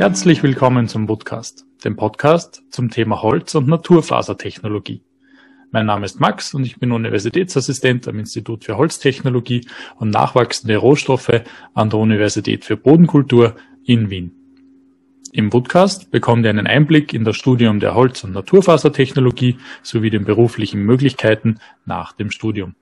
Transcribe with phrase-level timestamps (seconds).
[0.00, 5.02] Herzlich willkommen zum Podcast, dem Podcast zum Thema Holz- und Naturfasertechnologie.
[5.72, 9.66] Mein Name ist Max und ich bin Universitätsassistent am Institut für Holztechnologie
[9.98, 11.42] und nachwachsende Rohstoffe
[11.74, 14.32] an der Universität für Bodenkultur in Wien.
[15.32, 20.24] Im Podcast bekommt ihr einen Einblick in das Studium der Holz- und Naturfasertechnologie sowie den
[20.24, 22.74] beruflichen Möglichkeiten nach dem Studium.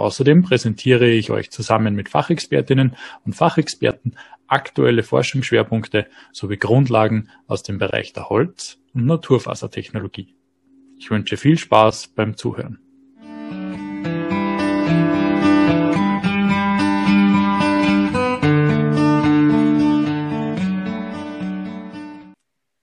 [0.00, 2.96] Außerdem präsentiere ich euch zusammen mit Fachexpertinnen
[3.26, 10.34] und Fachexperten aktuelle Forschungsschwerpunkte sowie Grundlagen aus dem Bereich der Holz- und Naturfasertechnologie.
[10.96, 12.78] Ich wünsche viel Spaß beim Zuhören.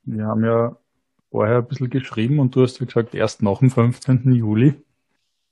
[0.04, 0.78] Wir haben ja
[1.32, 4.36] vorher ein bisschen geschrieben und du hast ja gesagt, erst nach dem 15.
[4.36, 4.76] Juli.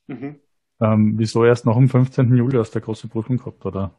[0.06, 0.36] Mhm.
[0.82, 2.36] Ähm, wieso erst nach dem 15.
[2.36, 3.92] Juli hast du eine große Prüfung gehabt, oder?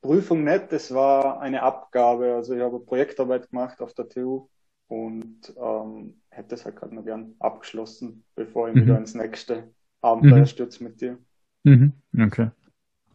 [0.00, 2.34] Prüfung nicht, das war eine Abgabe.
[2.34, 4.48] Also ich habe Projektarbeit gemacht auf der TU
[4.88, 8.82] und ähm, hätte es halt gerade noch gern abgeschlossen, bevor ich mhm.
[8.82, 10.46] wieder ins nächste Abenteuer mhm.
[10.46, 11.18] stürze mit dir.
[11.64, 11.92] Mhm.
[12.18, 12.50] Okay.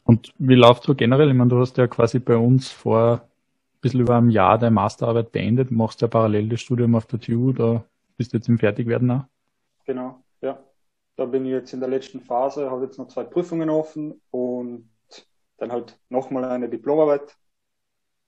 [0.03, 1.29] Und wie läuft so generell?
[1.29, 4.71] Ich meine, du hast ja quasi bei uns vor ein bisschen über einem Jahr deine
[4.71, 7.85] Masterarbeit beendet, machst ja parallel das Studium auf der TU, oder
[8.17, 9.25] bist du jetzt im Fertigwerden auch?
[9.85, 10.20] Genau.
[11.15, 14.89] Da bin ich jetzt in der letzten Phase, habe jetzt noch zwei Prüfungen offen und
[15.57, 17.37] dann halt nochmal eine Diplomarbeit.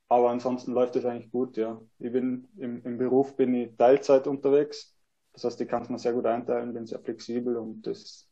[0.09, 1.81] Aber ansonsten läuft es eigentlich gut, ja.
[1.97, 4.95] Ich bin im, im Beruf bin ich Teilzeit unterwegs.
[5.31, 8.29] Das heißt, ich kann es mir sehr gut einteilen, bin sehr flexibel und das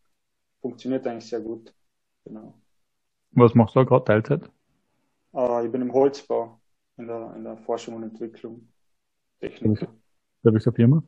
[0.61, 1.73] funktioniert eigentlich sehr gut.
[2.23, 2.53] Genau.
[3.31, 4.51] Was machst du gerade Teilzeit?
[5.33, 6.61] Uh, ich bin im Holzbau,
[6.97, 8.67] in der, in der Forschung und Entwicklung.
[9.39, 9.87] Technik.
[10.43, 11.01] Welche Firma?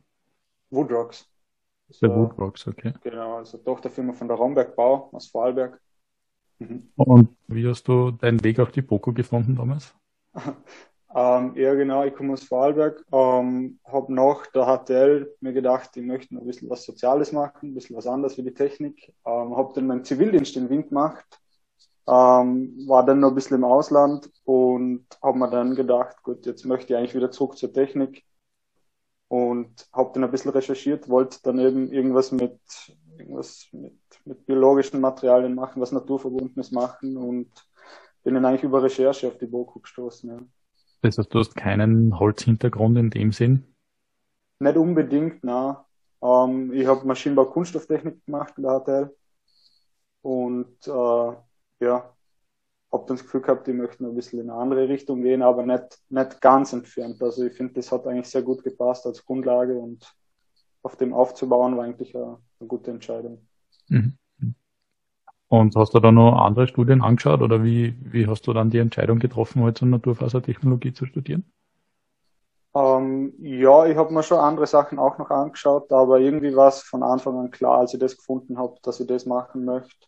[0.72, 1.30] Woodrocks.
[2.02, 2.94] Der Woodrocks, okay.
[3.02, 5.80] Genau, also Tochterfirma von der Romberg Bau aus Vorarlberg.
[6.60, 6.90] Mhm.
[6.96, 9.94] Und wie hast du deinen Weg auf die Boko gefunden damals?
[11.16, 16.04] ähm, ja, genau, ich komme aus Vorarlberg, ähm, habe nach der HTL mir gedacht, ich
[16.04, 19.14] möchte ein bisschen was Soziales machen, ein bisschen was anderes wie die Technik.
[19.26, 21.26] Ähm, habe dann meinen Zivildienst in Wien gemacht,
[22.08, 26.66] ähm, war dann noch ein bisschen im Ausland und habe mir dann gedacht, gut, jetzt
[26.66, 28.24] möchte ich eigentlich wieder zurück zur Technik
[29.34, 32.60] und habe dann ein bisschen recherchiert, wollte dann eben irgendwas mit
[33.18, 37.50] irgendwas mit, mit biologischen Materialien machen, was Naturverbundenes machen und
[38.24, 40.30] bin dann eigentlich über Recherche auf die BOKU gestoßen.
[40.30, 40.38] Ja.
[41.02, 43.64] Das heißt, du hast keinen Holzhintergrund in dem Sinn?
[44.60, 45.84] Nicht unbedingt, na.
[46.22, 49.16] Ähm, ich habe Maschinenbau Kunststofftechnik gemacht in der HTL
[50.22, 52.14] und äh, ja,
[52.94, 55.66] habe dann das Gefühl gehabt, ich möchte ein bisschen in eine andere Richtung gehen, aber
[55.66, 57.22] nicht, nicht ganz entfernt.
[57.22, 60.16] Also ich finde, das hat eigentlich sehr gut gepasst als Grundlage und
[60.84, 63.48] auf dem aufzubauen war eigentlich eine, eine gute Entscheidung.
[63.88, 64.14] Mhm.
[65.48, 68.80] Und hast du da noch andere Studien angeschaut oder wie, wie hast du dann die
[68.80, 71.46] Entscheidung getroffen, heute Naturfasertechnologie zu studieren?
[72.76, 76.82] Ähm, ja, ich habe mir schon andere Sachen auch noch angeschaut, aber irgendwie war es
[76.82, 80.08] von Anfang an klar, als ich das gefunden habe, dass ich das machen möchte.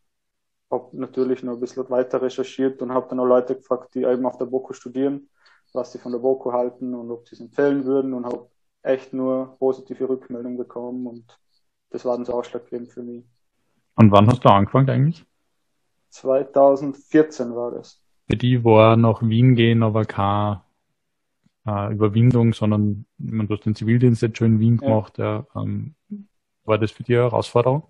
[0.71, 4.25] Habe natürlich noch ein bisschen weiter recherchiert und habe dann auch Leute gefragt, die eben
[4.25, 5.29] auf der BOKU studieren,
[5.73, 8.49] was sie von der BOKU halten und ob sie es empfehlen würden und habe
[8.81, 11.39] echt nur positive Rückmeldungen bekommen und
[11.89, 13.25] das war dann so ausschlaggebend für mich.
[13.95, 15.25] Und wann hast du angefangen eigentlich?
[16.09, 18.01] 2014 war das.
[18.29, 20.63] Für die war nach Wien gehen, aber keine
[21.65, 25.17] äh, Überwindung, sondern man, du hast den Zivildienst jetzt schon in Wien gemacht.
[25.17, 25.45] Ja.
[25.53, 25.95] ja ähm,
[26.63, 27.83] war das für dich eine Herausforderung?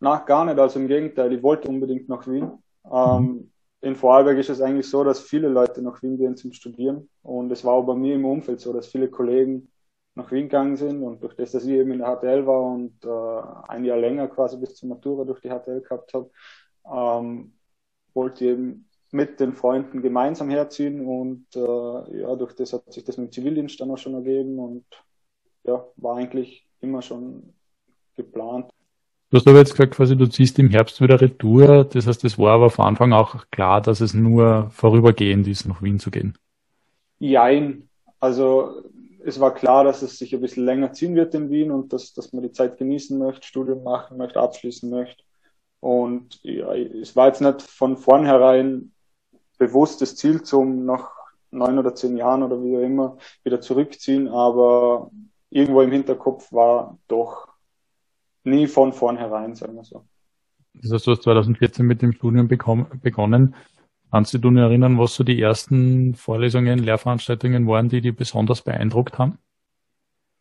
[0.00, 0.58] Na, gar nicht.
[0.58, 2.50] Also im Gegenteil, ich wollte unbedingt nach Wien.
[2.90, 3.52] Ähm, mhm.
[3.82, 7.08] In Vorarlberg ist es eigentlich so, dass viele Leute nach Wien gehen zum Studieren.
[7.22, 9.70] Und es war auch bei mir im Umfeld so, dass viele Kollegen
[10.14, 11.02] nach Wien gegangen sind.
[11.02, 14.28] Und durch das, dass ich eben in der HTL war und äh, ein Jahr länger
[14.28, 16.30] quasi bis zur Matura durch die HTL gehabt habe,
[16.90, 17.54] ähm,
[18.14, 23.16] wollte eben mit den Freunden gemeinsam herziehen und äh, ja, durch das hat sich das
[23.16, 24.84] mit dem Zivildienst dann auch schon ergeben und
[25.64, 27.54] ja, war eigentlich immer schon
[28.14, 28.70] geplant.
[29.30, 31.84] Du hast aber jetzt gesagt, quasi, du ziehst im Herbst wieder Retour.
[31.84, 35.82] Das heißt, es war aber von Anfang auch klar, dass es nur vorübergehend ist, nach
[35.82, 36.36] Wien zu gehen.
[37.20, 37.88] Jein.
[38.18, 38.82] Also
[39.24, 42.12] es war klar, dass es sich ein bisschen länger ziehen wird in Wien und dass,
[42.12, 45.22] dass man die Zeit genießen möchte, Studium machen möchte, abschließen möchte.
[45.78, 48.92] Und ja, es war jetzt nicht von vornherein
[49.58, 51.08] bewusst das Ziel zum nach
[51.52, 55.10] neun oder zehn Jahren oder wie auch immer wieder zurückziehen, aber
[55.50, 57.49] irgendwo im Hinterkopf war doch
[58.44, 60.04] nie von vornherein, sagen wir so.
[60.74, 63.54] Das heißt, du hast 2014 mit dem Studium begonnen.
[64.10, 68.62] Kannst du dich nur erinnern, was so die ersten Vorlesungen, Lehrveranstaltungen waren, die dich besonders
[68.62, 69.38] beeindruckt haben?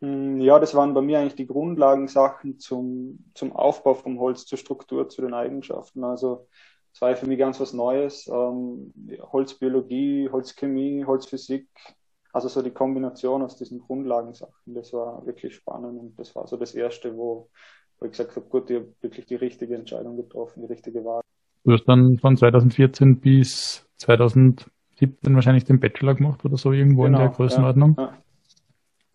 [0.01, 4.57] Hm, ja, das waren bei mir eigentlich die Grundlagensachen zum, zum Aufbau vom Holz, zur
[4.57, 6.03] Struktur, zu den Eigenschaften.
[6.03, 6.47] Also
[6.93, 8.27] es war für mich ganz was Neues.
[8.27, 8.93] Ähm,
[9.31, 11.67] Holzbiologie, Holzchemie, Holzphysik,
[12.33, 16.57] Also so die Kombination aus diesen Grundlagensachen, das war wirklich spannend und das war so
[16.57, 17.49] das Erste, wo,
[17.99, 21.21] wo ich gesagt habe, gut, ich habe wirklich die richtige Entscheidung getroffen, die richtige Wahl.
[21.63, 27.17] Du hast dann von 2014 bis 2017 wahrscheinlich den Bachelor gemacht oder so irgendwo genau,
[27.17, 27.95] in der Größenordnung.
[27.97, 28.17] Ja,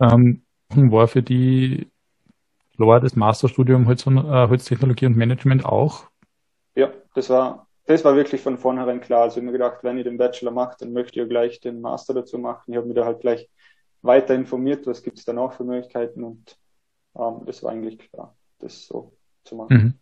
[0.01, 0.13] ja.
[0.13, 1.89] Ähm, war für die
[2.77, 6.09] klar das Masterstudium Holz, äh, Holztechnologie und Management auch?
[6.75, 9.23] Ja, das war, das war wirklich von vornherein klar.
[9.23, 11.61] Also ich habe mir gedacht, wenn ich den Bachelor mache, dann möchte ich ja gleich
[11.61, 12.73] den Master dazu machen.
[12.73, 13.49] Ich habe mich da halt gleich
[14.03, 16.59] weiter informiert, was gibt es da noch für Möglichkeiten und
[17.17, 19.13] ähm, das war eigentlich klar, das so
[19.45, 20.01] zu machen.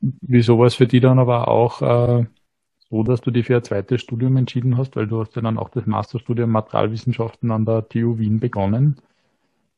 [0.00, 0.14] Mhm.
[0.22, 2.26] Wieso war es für dich dann aber auch äh,
[2.90, 5.58] so, dass du dich für ein zweites Studium entschieden hast, weil du hast ja dann
[5.58, 9.00] auch das Masterstudium Materialwissenschaften an der TU Wien begonnen.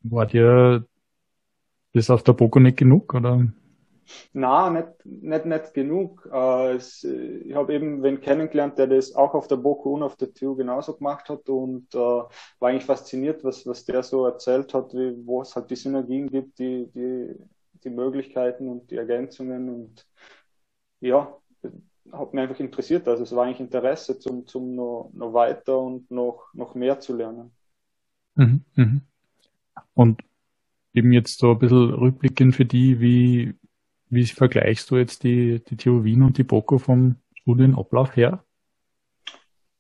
[0.03, 0.87] War dir
[1.93, 3.47] das auf der BOKU nicht genug, oder?
[4.33, 6.29] Na, nicht, nicht, nicht genug.
[6.33, 10.17] Äh, es, ich habe eben wen kennengelernt, der das auch auf der BOKU und auf
[10.17, 12.31] der TU genauso gemacht hat und äh, war
[12.61, 16.59] eigentlich fasziniert, was, was der so erzählt hat, wie, wo es halt die Synergien gibt,
[16.59, 17.35] die, die,
[17.85, 20.07] die Möglichkeiten und die Ergänzungen und
[21.01, 21.37] ja,
[22.13, 23.07] hat mich einfach interessiert.
[23.09, 27.15] Also es war eigentlich Interesse, zum, zum noch, noch weiter und noch, noch mehr zu
[27.15, 27.53] lernen.
[28.35, 29.01] Mhm, mh.
[29.95, 30.23] Und
[30.95, 33.55] eben jetzt so ein bisschen rückblickend für die, wie,
[34.09, 38.45] wie vergleichst du jetzt die, die TU Wien und die BOKU vom Studienablauf her?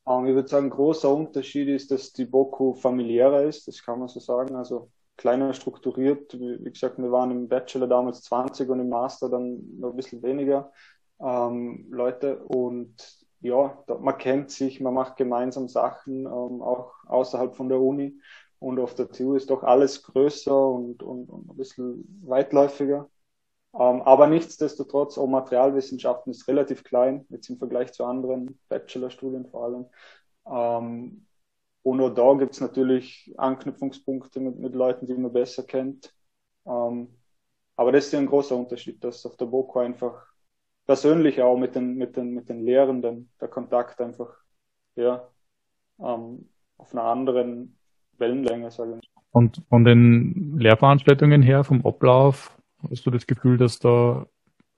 [0.07, 4.09] Ähm, ich würde sagen, großer Unterschied ist, dass die BOKU familiärer ist, das kann man
[4.09, 4.57] so sagen.
[4.57, 6.35] Also kleiner strukturiert.
[6.35, 9.97] Wie, wie gesagt, wir waren im Bachelor damals 20 und im Master dann noch ein
[9.97, 10.73] bisschen weniger
[11.20, 12.38] ähm, Leute.
[12.44, 12.94] Und
[13.41, 18.20] ja, da, man kennt sich, man macht gemeinsam Sachen, ähm, auch außerhalb von der Uni.
[18.59, 23.11] Und auf der TU ist doch alles größer und, und, und ein bisschen weitläufiger.
[23.75, 29.65] Ähm, aber nichtsdestotrotz, auch Materialwissenschaften ist relativ klein, jetzt im Vergleich zu anderen Bachelorstudien vor
[29.65, 29.87] allem.
[30.47, 31.26] Ähm,
[31.82, 36.14] und auch da gibt es natürlich Anknüpfungspunkte mit, mit Leuten, die man besser kennt.
[36.64, 37.08] Ähm,
[37.76, 40.26] aber das ist ja ein großer Unterschied, dass auf der BOKU einfach
[40.87, 44.29] persönlich auch mit den, mit den, mit den Lehrenden der Kontakt einfach
[44.94, 45.29] ja,
[45.99, 47.76] ähm, auf einer anderen
[48.19, 49.11] Wellenlänge, sage ich.
[49.31, 52.56] Und von den Lehrveranstaltungen her, vom Ablauf,
[52.90, 54.26] hast du das Gefühl, dass da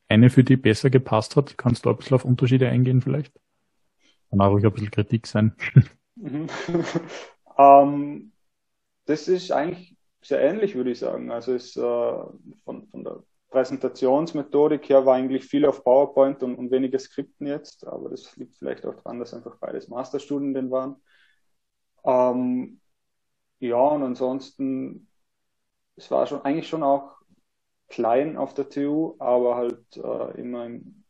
[0.08, 1.58] eine für dich besser gepasst hat?
[1.58, 3.34] Kannst du ein bisschen auf Unterschiede eingehen vielleicht?
[4.30, 5.56] Kann auch ruhig ein bisschen Kritik sein.
[6.16, 6.49] Mhm.
[7.58, 8.32] ähm,
[9.06, 11.32] das ist eigentlich sehr ähnlich, würde ich sagen.
[11.32, 11.81] Also es, äh,
[12.64, 17.87] von, von der Präsentationsmethodik her war eigentlich viel auf PowerPoint und, und weniger Skripten jetzt,
[17.87, 20.96] aber das liegt vielleicht auch daran, dass einfach beides Masterstudien waren.
[22.05, 22.81] Ähm,
[23.61, 25.08] ja, und ansonsten,
[25.96, 27.16] es war schon eigentlich schon auch
[27.88, 31.03] klein auf der TU, aber halt äh, immer im,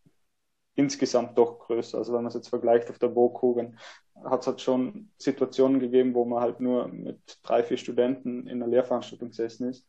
[0.75, 1.99] insgesamt doch größer.
[1.99, 3.79] Also wenn man es jetzt vergleicht auf der Burgkugeln,
[4.25, 8.63] hat es halt schon Situationen gegeben, wo man halt nur mit drei, vier Studenten in
[8.63, 9.87] einer Lehrveranstaltung gesessen ist.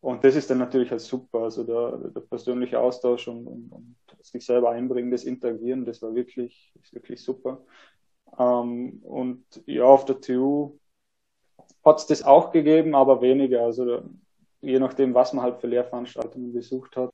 [0.00, 1.40] Und das ist dann natürlich halt super.
[1.40, 6.14] Also der, der persönliche Austausch und, und, und, sich selber einbringen, das Interagieren, das war
[6.14, 7.64] wirklich, ist wirklich super.
[8.38, 10.78] Ähm, und ja, auf der TU
[11.84, 13.62] hat es das auch gegeben, aber weniger.
[13.62, 14.02] Also
[14.60, 17.10] je nachdem, was man halt für Lehrveranstaltungen besucht hat.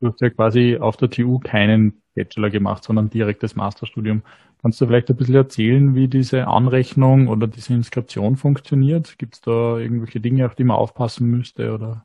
[0.00, 4.22] Du hast ja quasi auf der TU keinen Bachelor gemacht, sondern direkt das Masterstudium.
[4.60, 9.18] Kannst du vielleicht ein bisschen erzählen, wie diese Anrechnung oder diese Inskription funktioniert?
[9.18, 11.72] Gibt es da irgendwelche Dinge, auf die man aufpassen müsste?
[11.72, 12.04] Oder?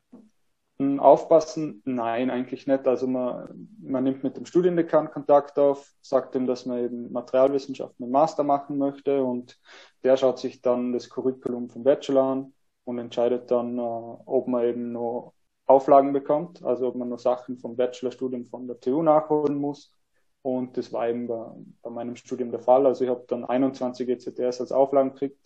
[0.99, 1.81] Aufpassen?
[1.85, 2.87] Nein, eigentlich nicht.
[2.87, 8.05] Also man, man nimmt mit dem Studiendekan Kontakt auf, sagt ihm, dass man eben Materialwissenschaften
[8.05, 9.59] im Master machen möchte und
[10.03, 12.53] der schaut sich dann das Curriculum vom Bachelor an
[12.83, 15.33] und entscheidet dann, äh, ob man eben noch
[15.65, 19.93] Auflagen bekommt, also ob man noch Sachen vom Bachelorstudium von der TU nachholen muss.
[20.43, 21.51] Und das war eben bei,
[21.83, 22.85] bei meinem Studium der Fall.
[22.85, 25.37] Also ich habe dann 21 ECTS als Auflagen gekriegt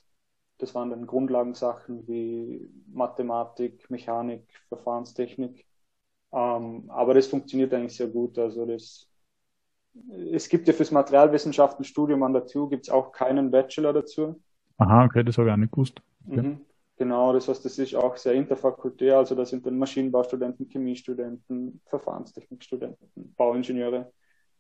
[0.58, 5.66] das waren dann Grundlagensachen wie Mathematik, Mechanik, Verfahrenstechnik.
[6.32, 8.38] Ähm, aber das funktioniert eigentlich sehr gut.
[8.38, 9.10] Also das,
[10.32, 14.42] es gibt ja fürs Materialwissenschaftenstudium an der TU gibt es auch keinen Bachelor dazu.
[14.78, 16.02] Aha, okay, das habe ich auch nicht gewusst.
[16.28, 16.42] Okay.
[16.42, 16.62] Mhm,
[16.98, 19.18] genau, das heißt, das ist auch sehr interfakultär.
[19.18, 24.12] Also da sind dann Maschinenbaustudenten, Chemiestudenten, Verfahrenstechnikstudenten, Bauingenieure.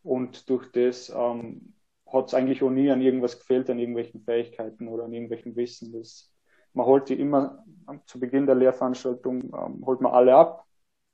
[0.05, 1.73] Und durch das ähm,
[2.05, 5.91] hat es eigentlich auch nie an irgendwas gefehlt, an irgendwelchen Fähigkeiten oder an irgendwelchen Wissen.
[5.93, 6.31] Das,
[6.73, 7.65] man holt die immer
[8.05, 10.67] zu Beginn der Lehrveranstaltung, ähm, holt man alle ab,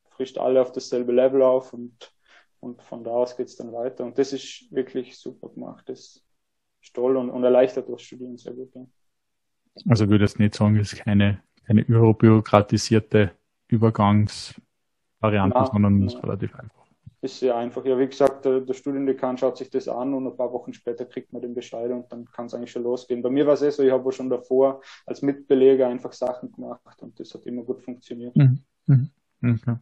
[0.10, 2.14] frischt alle auf dasselbe Level auf und,
[2.60, 4.04] und von da aus geht es dann weiter.
[4.04, 5.88] Und das ist wirklich super gemacht.
[5.88, 6.22] Das
[6.82, 8.76] ist toll und, und erleichtert das Studieren sehr gut.
[8.76, 8.86] Ja.
[9.88, 13.32] Also würdest nicht sagen, es ist keine, keine überbürokratisierte
[13.70, 16.81] Übergangsvariante, sondern es ist relativ einfach.
[17.22, 17.86] Ist sehr einfach.
[17.86, 21.06] Ja, wie gesagt, der, der Studiendekan schaut sich das an und ein paar Wochen später
[21.06, 23.22] kriegt man den Bescheid und dann kann es eigentlich schon losgehen.
[23.22, 27.01] Bei mir war es eh so, ich habe schon davor als Mitbeleger einfach Sachen gemacht
[27.01, 28.36] und das hat immer gut funktioniert.
[28.36, 28.60] Mhm.
[28.88, 29.10] Mhm.
[29.44, 29.75] Okay.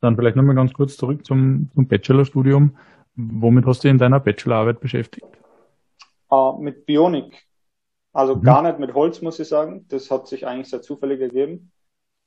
[0.00, 2.76] Dann vielleicht nochmal ganz kurz zurück zum, zum Bachelorstudium.
[3.16, 5.26] Womit hast du in deiner Bachelorarbeit beschäftigt?
[6.30, 7.46] Uh, mit Bionik.
[8.12, 8.42] Also mhm.
[8.42, 9.86] gar nicht mit Holz, muss ich sagen.
[9.88, 11.70] Das hat sich eigentlich sehr zufällig ergeben.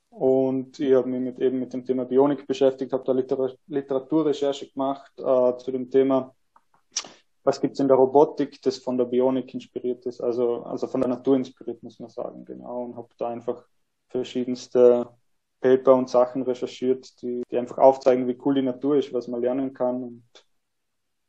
[0.09, 4.71] Und ich habe mich mit, eben mit dem Thema Bionik beschäftigt, habe da Liter Literaturrecherche
[4.71, 6.33] gemacht äh, zu dem Thema,
[7.43, 11.09] was gibt's in der Robotik, das von der Bionik inspiriert ist, also, also von der
[11.09, 12.83] Natur inspiriert, muss man sagen, genau.
[12.83, 13.63] Und habe da einfach
[14.09, 15.07] verschiedenste
[15.61, 19.41] Paper und Sachen recherchiert, die, die einfach aufzeigen, wie cool die Natur ist, was man
[19.41, 20.03] lernen kann.
[20.03, 20.23] Und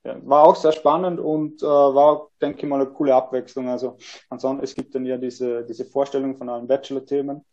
[0.05, 3.69] ja, war auch sehr spannend und äh, war, denke ich mal, eine coole Abwechslung.
[3.69, 3.97] Also
[4.29, 7.45] ansonsten, es gibt dann ja diese, diese Vorstellung von allen Bachelor-Themen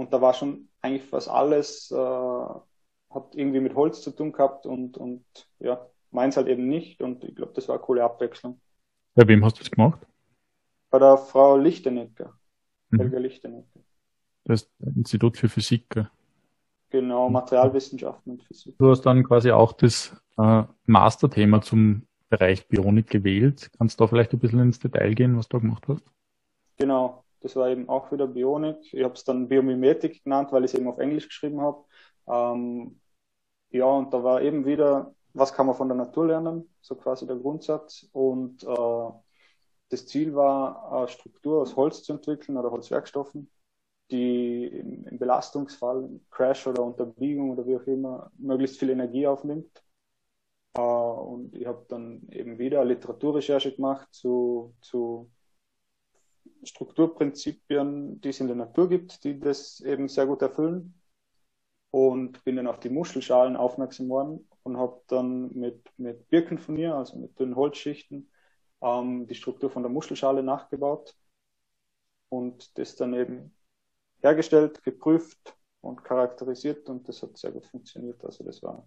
[0.00, 4.64] und da war schon eigentlich fast alles, äh, hat irgendwie mit Holz zu tun gehabt
[4.64, 5.22] und, und
[5.58, 7.02] ja, meins halt eben nicht.
[7.02, 8.58] Und ich glaube, das war eine coole Abwechslung.
[9.14, 10.00] Bei wem hast du das gemacht?
[10.88, 12.32] Bei der Frau Lichtenecker,
[12.88, 12.98] mhm.
[12.98, 13.80] Helga Lichtenecker.
[14.44, 15.84] Das Institut für Physik.
[16.88, 18.78] Genau, Materialwissenschaften und Physik.
[18.78, 23.70] Du hast dann quasi auch das äh, Masterthema zum Bereich Bionik gewählt.
[23.76, 26.04] Kannst du da vielleicht ein bisschen ins Detail gehen, was du da gemacht hast?
[26.78, 28.92] Genau, das war eben auch wieder Bionik.
[28.92, 31.84] Ich habe es dann Biomimetik genannt, weil ich es eben auf Englisch geschrieben habe.
[32.28, 33.00] Ähm,
[33.70, 37.26] ja, und da war eben wieder, was kann man von der Natur lernen, so quasi
[37.26, 38.06] der Grundsatz.
[38.12, 39.10] Und äh,
[39.88, 43.50] das Ziel war, eine Struktur aus Holz zu entwickeln oder Holzwerkstoffen,
[44.10, 49.26] die im, im Belastungsfall, im Crash oder Unterbiegung oder wie auch immer, möglichst viel Energie
[49.26, 49.82] aufnimmt.
[50.78, 55.28] Uh, und ich habe dann eben wieder Literaturrecherche gemacht zu, zu
[56.62, 60.94] Strukturprinzipien, die es in der Natur gibt, die das eben sehr gut erfüllen.
[61.92, 67.18] Und bin dann auf die Muschelschalen aufmerksam geworden und habe dann mit, mit Birkenfurnier, also
[67.18, 68.30] mit dünnen Holzschichten,
[68.80, 71.16] ähm, die Struktur von der Muschelschale nachgebaut
[72.28, 73.56] und das dann eben
[74.22, 78.24] hergestellt, geprüft und charakterisiert und das hat sehr gut funktioniert.
[78.24, 78.86] Also das war,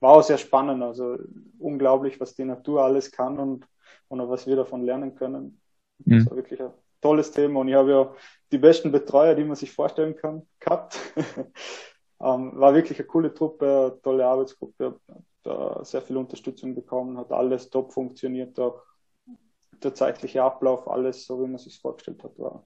[0.00, 1.18] war auch sehr spannend, also
[1.58, 3.66] unglaublich, was die Natur alles kann und,
[4.08, 5.60] und was wir davon lernen können.
[6.04, 6.18] Mhm.
[6.18, 8.14] Das war wirklich ein tolles Thema und ich habe ja
[8.52, 10.98] die besten Betreuer, die man sich vorstellen kann, gehabt.
[12.20, 15.00] ähm, war wirklich eine coole Truppe, eine tolle Arbeitsgruppe,
[15.42, 18.82] da sehr viel Unterstützung bekommen, hat alles top funktioniert, auch
[19.82, 22.64] der zeitliche Ablauf, alles so, wie man sich vorgestellt hat, war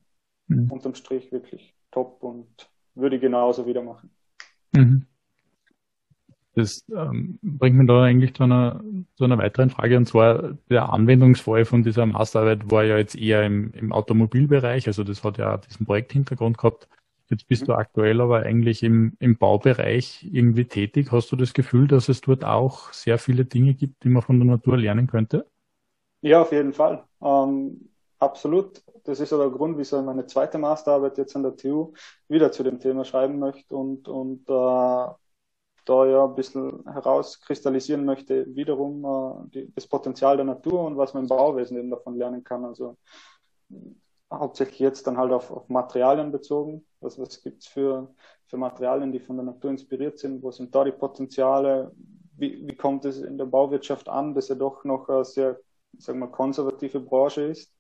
[0.48, 0.70] mhm.
[0.70, 4.10] unterm Strich wirklich top und würde genauso wieder machen.
[4.72, 5.06] Mhm.
[6.54, 8.80] Das ähm, bringt mich da eigentlich zu einer,
[9.16, 13.44] zu einer weiteren Frage, und zwar der Anwendungsfall von dieser Masterarbeit war ja jetzt eher
[13.44, 16.88] im, im Automobilbereich, also das hat ja diesen Projekthintergrund gehabt.
[17.28, 17.66] Jetzt bist mhm.
[17.66, 21.10] du aktuell aber eigentlich im, im Baubereich irgendwie tätig.
[21.10, 24.38] Hast du das Gefühl, dass es dort auch sehr viele Dinge gibt, die man von
[24.38, 25.46] der Natur lernen könnte?
[26.20, 27.04] Ja, auf jeden Fall.
[27.22, 28.82] Ähm, absolut.
[29.04, 31.92] Das ist auch der Grund, wieso ich meine zweite Masterarbeit jetzt an der TU
[32.28, 35.14] wieder zu dem Thema schreiben möchte und, und äh,
[35.84, 41.14] da ja ein bisschen herauskristallisieren möchte, wiederum äh, die, das Potenzial der Natur und was
[41.14, 42.64] man im Bauwesen eben davon lernen kann.
[42.64, 42.96] Also
[44.32, 46.84] hauptsächlich jetzt dann halt auf, auf Materialien bezogen.
[47.00, 48.14] Was, was gibt's für,
[48.46, 50.42] für Materialien, die von der Natur inspiriert sind?
[50.42, 51.92] Wo sind da die Potenziale?
[52.36, 55.60] Wie, wie kommt es in der Bauwirtschaft an, dass ja doch noch eine sehr,
[55.98, 57.72] sagen wir, konservative Branche ist?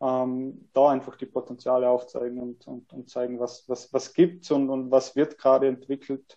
[0.00, 4.68] Ähm, da einfach die Potenziale aufzeigen und, und, und zeigen, was, was, was gibt's und,
[4.68, 6.36] und was wird gerade entwickelt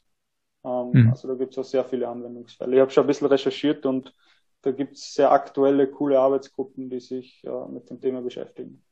[0.67, 1.09] ähm, mhm.
[1.09, 2.75] Also da gibt es auch sehr viele Anwendungsfälle.
[2.75, 4.13] Ich habe schon ein bisschen recherchiert und
[4.61, 8.83] da gibt es sehr aktuelle, coole Arbeitsgruppen, die sich äh, mit dem Thema beschäftigen.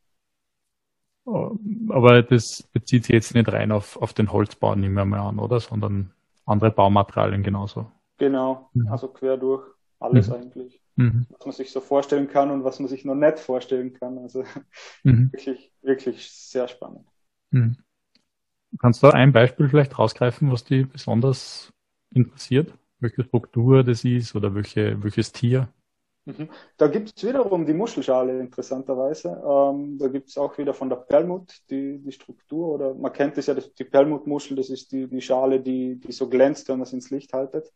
[1.25, 1.57] Oh,
[1.89, 5.39] aber das bezieht sich jetzt nicht rein auf, auf den Holzbau, nehmen wir mal an,
[5.39, 5.59] oder?
[5.59, 6.13] Sondern
[6.45, 7.91] andere Baumaterialien genauso.
[8.17, 8.87] Genau, mhm.
[8.87, 9.65] also quer durch
[9.99, 10.35] alles mhm.
[10.35, 10.81] eigentlich.
[10.95, 11.25] Mhm.
[11.29, 14.19] Was man sich so vorstellen kann und was man sich noch nicht vorstellen kann.
[14.19, 14.45] Also
[15.03, 15.29] mhm.
[15.33, 17.05] wirklich, wirklich sehr spannend.
[18.79, 21.71] Kannst du ein Beispiel vielleicht rausgreifen, was dich besonders
[22.13, 22.73] interessiert?
[22.99, 25.69] Welche Struktur das ist oder welche, welches Tier?
[26.25, 26.49] Mhm.
[26.77, 29.29] Da gibt es wiederum die Muschelschale, interessanterweise.
[29.29, 33.37] Ähm, da gibt es auch wieder von der Perlmutt die, die Struktur, oder man kennt
[33.37, 36.87] es ja, die Perlmuttmuschel, das ist die, die Schale, die, die so glänzt, wenn man
[36.87, 37.71] es ins Licht haltet.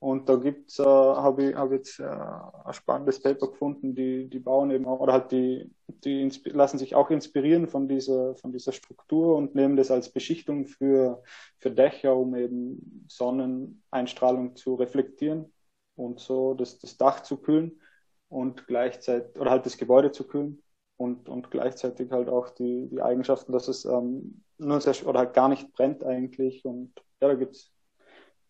[0.00, 4.38] Und da gibt's, äh, habe ich hab jetzt äh, ein spannendes Paper gefunden, die, die
[4.38, 8.70] bauen eben auch, oder halt die, die lassen sich auch inspirieren von dieser, von dieser
[8.72, 11.22] Struktur und nehmen das als Beschichtung für,
[11.58, 15.52] für Dächer, um eben Sonneneinstrahlung zu reflektieren
[15.96, 17.80] und so das, das Dach zu kühlen
[18.28, 20.62] und gleichzeitig, oder halt das Gebäude zu kühlen
[20.96, 25.34] und, und gleichzeitig halt auch die, die Eigenschaften, dass es ähm, nur sehr, oder halt
[25.34, 27.72] gar nicht brennt eigentlich und ja, da gibt's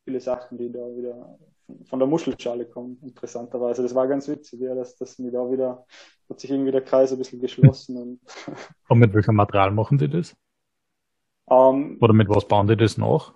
[0.08, 1.38] viele Sachen, die da wieder
[1.84, 3.82] von der Muschelschale kommen, interessanterweise.
[3.82, 5.84] Das war ganz witzig, ja, dass das mir da wieder,
[6.30, 7.98] hat sich irgendwie der Kreis ein bisschen geschlossen.
[7.98, 8.20] Und,
[8.88, 10.34] und mit welchem Material machen die das?
[11.44, 13.34] Um, ähm, Oder mit was bauen die das nach?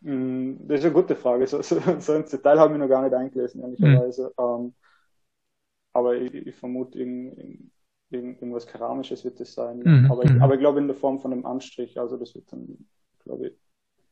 [0.00, 1.46] Mm, das ist eine gute Frage.
[1.46, 4.32] So, so, so ins Detail habe ich noch gar nicht eingelesen, ehrlicherweise.
[4.36, 4.44] Mhm.
[4.44, 4.74] Um,
[5.92, 7.70] aber ich, ich vermute, in, in,
[8.10, 9.78] irgendwas Keramisches wird das sein.
[9.84, 10.10] Mhm.
[10.10, 10.42] Aber, ich, mhm.
[10.42, 12.00] aber ich glaube in der Form von einem Anstrich.
[12.00, 12.88] Also das wird dann,
[13.20, 13.52] glaube ich,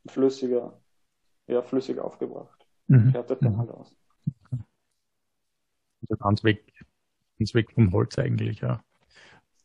[0.06, 0.80] flüssiger,
[1.50, 2.66] ja, flüssig aufgebracht.
[2.86, 3.10] Mhm.
[3.10, 3.58] Härtet dann mhm.
[3.58, 3.96] halt aus.
[6.02, 6.72] Also ganz weg,
[7.38, 8.82] ganz weg vom Holz eigentlich, ja.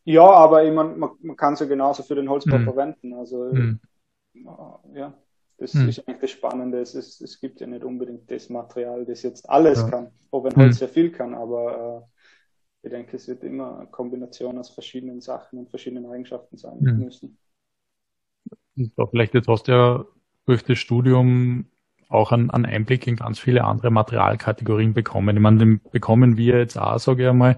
[0.04, 2.63] Ja, aber ich mein, man, man kann es ja genauso für den Holzbau mhm.
[2.63, 3.13] verwenden.
[3.13, 3.80] Also mhm.
[4.94, 5.13] ja,
[5.58, 5.89] das mhm.
[5.89, 6.80] ist eigentlich das Spannende.
[6.80, 9.89] Es, ist, es gibt ja nicht unbedingt das Material, das jetzt alles ja.
[9.89, 12.06] kann, auch wenn Holz sehr viel kann, aber
[12.84, 16.77] äh, ich denke, es wird immer eine Kombination aus verschiedenen Sachen und verschiedenen Eigenschaften sein
[16.80, 17.39] müssen.
[19.10, 20.06] vielleicht jetzt hast du ja
[20.46, 21.65] durch das Studium
[22.10, 25.36] auch einen, einen Einblick in ganz viele andere Materialkategorien bekommen.
[25.36, 27.58] Ich meine, den bekommen wir jetzt auch, sage ich einmal,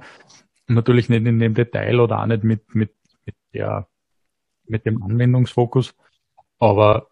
[0.68, 2.94] natürlich nicht in dem Detail oder auch nicht mit, mit,
[3.26, 3.88] mit der,
[4.66, 5.96] mit dem Anwendungsfokus.
[6.60, 7.10] Aber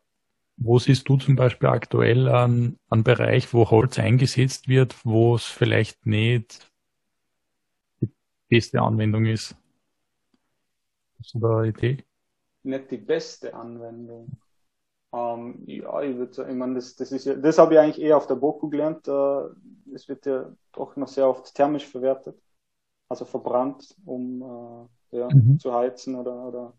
[0.58, 5.46] wo siehst du zum Beispiel aktuell einen, einen Bereich, wo Holz eingesetzt wird, wo es
[5.46, 6.72] vielleicht nicht
[8.01, 8.10] die
[8.48, 9.56] beste Anwendung ist?
[11.20, 12.04] Hast du da eine Idee?
[12.63, 14.38] Nicht die beste Anwendung.
[15.15, 18.01] Ähm, ja, ich würde sagen, ich meine, das, das ist ja, das habe ich eigentlich
[18.01, 19.07] eher auf der BOKU gelernt.
[19.07, 22.38] Äh, es wird ja doch noch sehr oft thermisch verwertet,
[23.07, 25.57] also verbrannt, um äh, ja, mhm.
[25.60, 26.74] zu heizen oder, oder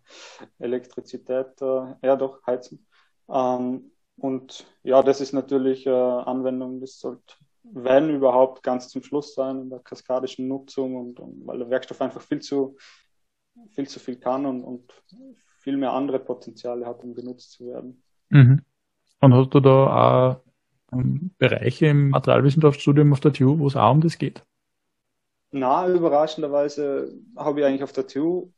[0.58, 2.86] Elektrizität, äh, ja doch, heizen.
[3.28, 9.34] Ähm, und ja, das ist natürlich äh, Anwendung, das sollte, wenn überhaupt, ganz zum Schluss
[9.34, 12.76] sein in der kaskadischen Nutzung und, und weil der Werkstoff einfach viel zu
[13.70, 14.92] viel zu viel kann und, und
[15.58, 18.02] viel mehr andere Potenziale hat, um genutzt zu werden.
[18.30, 18.62] Mhm.
[19.20, 20.40] Und hast du da auch
[20.92, 24.44] ähm, Bereiche im Materialwissenschaftsstudium auf der TU, wo es auch um das geht?
[25.50, 28.52] Na, überraschenderweise habe ich eigentlich auf der TU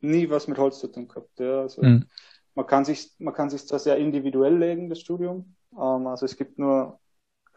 [0.00, 1.38] nie was mit Holz zu tun gehabt.
[1.38, 1.62] Ja.
[1.62, 2.06] Also mhm.
[2.54, 5.56] man kann sich, man kann sich zwar sehr individuell legen, das Studium.
[5.72, 7.00] Ähm, also es gibt nur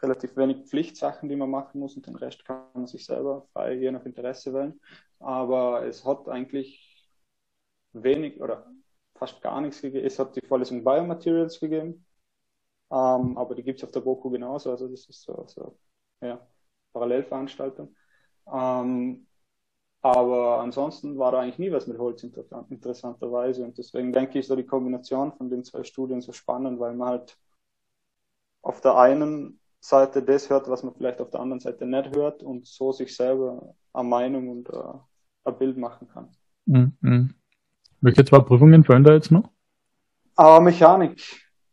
[0.00, 3.74] relativ wenig Pflichtsachen, die man machen muss und den Rest kann man sich selber frei
[3.74, 4.80] je nach Interesse wählen.
[5.18, 7.10] Aber es hat eigentlich
[7.92, 8.66] wenig oder
[9.18, 10.06] fast gar nichts gegeben.
[10.06, 12.06] Es hat die Vorlesung Biomaterials gegeben,
[12.90, 14.70] ähm, aber die gibt es auf der BOKU genauso.
[14.70, 15.78] Also das ist so, so
[16.20, 16.46] ja,
[16.92, 17.94] Parallelveranstaltung.
[18.52, 19.26] Ähm,
[20.00, 23.64] aber ansonsten war da eigentlich nie was mit Holz interessant, interessanterweise.
[23.64, 27.08] Und deswegen denke ich, so die Kombination von den zwei Studien so spannend, weil man
[27.08, 27.38] halt
[28.62, 32.42] auf der einen Seite das hört, was man vielleicht auf der anderen Seite nicht hört
[32.42, 35.00] und so sich selber eine Meinung und uh,
[35.44, 36.28] ein Bild machen kann.
[36.66, 37.34] Mhm.
[38.00, 39.50] Welche zwei Prüfungen fallen da jetzt noch?
[40.36, 41.20] Aber Mechanik.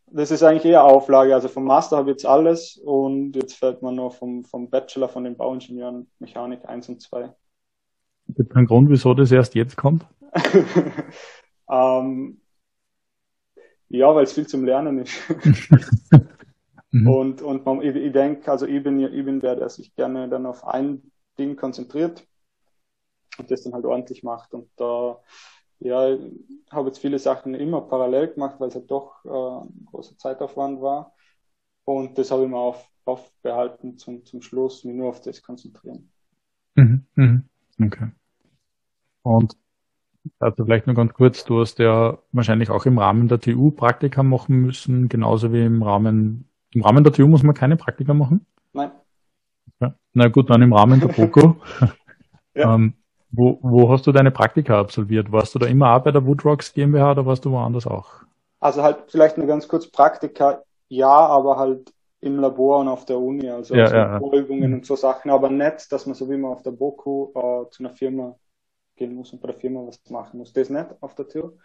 [0.08, 1.34] Das ist eigentlich eher Auflage.
[1.34, 5.10] Also vom Master habe ich jetzt alles und jetzt fällt man noch vom, vom Bachelor
[5.10, 7.34] von den Bauingenieuren Mechanik 1 und 2.
[8.30, 10.06] Gibt es einen Grund, wieso das erst jetzt kommt?
[11.70, 12.42] ähm,
[13.90, 15.16] ja, weil es viel zum Lernen ist.
[16.92, 17.08] mhm.
[17.08, 20.28] Und, und man, ich, ich denke, also ich bin, ich bin der, der sich gerne
[20.28, 22.26] dann auf ein Ding konzentriert
[23.38, 24.54] und das dann halt ordentlich macht.
[24.54, 25.20] Und da
[25.80, 26.22] ja, ich
[26.72, 30.82] habe jetzt viele Sachen immer parallel gemacht, weil es halt doch äh, ein großer Zeitaufwand
[30.82, 31.14] war.
[31.84, 36.10] Und das habe ich mir auf, aufbehalten zum, zum Schluss, mich nur auf das konzentrieren.
[36.76, 37.44] Mhm, mhm.
[37.82, 38.10] Okay.
[39.22, 39.56] Und
[40.40, 44.24] also vielleicht nur ganz kurz, du hast ja wahrscheinlich auch im Rahmen der TU Praktika
[44.24, 48.46] machen müssen, genauso wie im Rahmen, im Rahmen der TU muss man keine Praktika machen?
[48.74, 48.92] Nein.
[49.80, 49.96] Ja.
[50.14, 51.58] Na gut, dann im Rahmen der POCO.
[52.56, 52.76] ja.
[52.76, 52.94] ähm,
[53.36, 55.32] wo, wo hast du deine Praktika absolviert?
[55.32, 58.12] Warst du da immer auch bei der Woodrocks GmbH oder warst du woanders auch?
[58.60, 63.20] Also halt vielleicht nur ganz kurz Praktika, ja, aber halt im Labor und auf der
[63.20, 64.78] Uni, also ja, so ja, Prüfungen ja.
[64.78, 67.84] und so Sachen, aber nicht, dass man so wie man auf der Boku äh, zu
[67.84, 68.36] einer Firma
[68.96, 70.54] gehen muss und bei der Firma was machen muss.
[70.54, 71.58] Das nicht auf der Tür.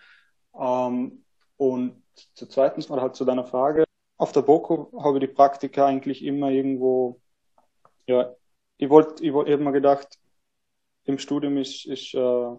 [0.58, 1.24] Ähm,
[1.56, 2.02] und
[2.34, 3.84] zu zweitens mal halt zu deiner Frage.
[4.18, 7.20] Auf der Boku habe ich die Praktika eigentlich immer irgendwo,
[8.06, 8.34] ja,
[8.76, 10.18] ich wollte, ich, ich habe mir gedacht,
[11.04, 12.56] im Studium ist, ist äh,